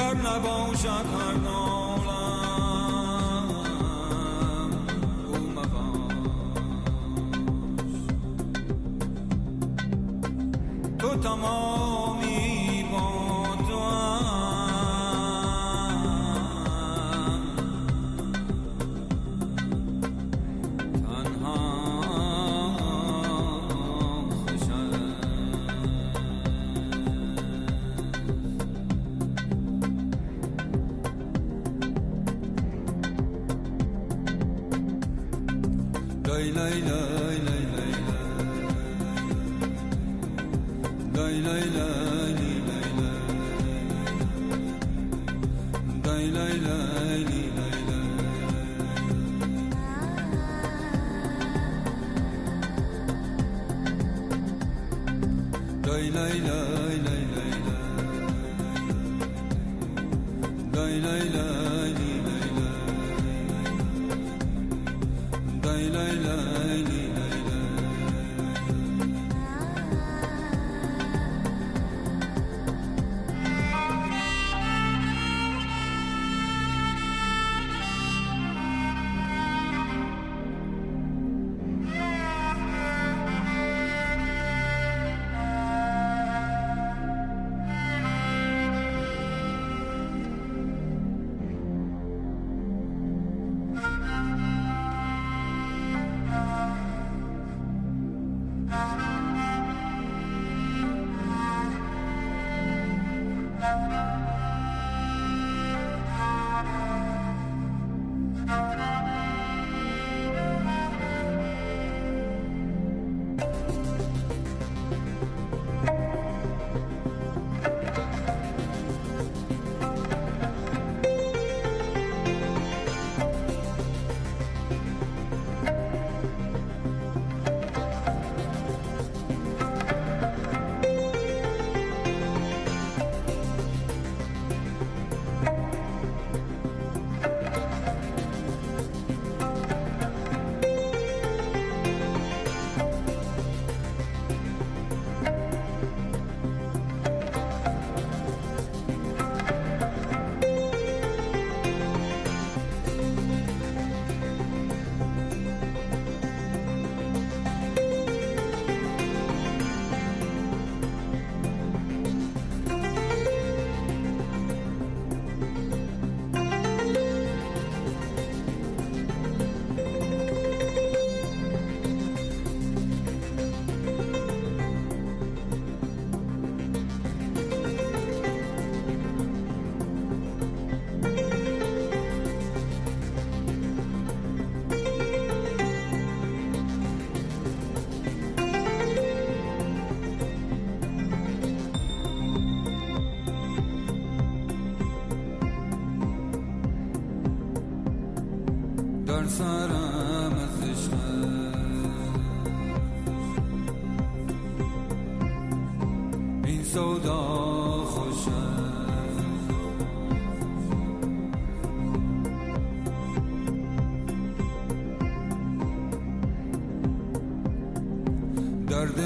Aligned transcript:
Garde 0.00 0.22
ma 0.22 0.38
banque, 0.38 0.76
j'en 0.82 1.69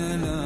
la 0.04 0.16
la 0.18 0.43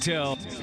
Beats 0.00 0.53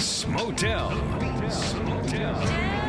The 0.00 0.06
Beats 0.06 1.74
Motel. 1.74 2.79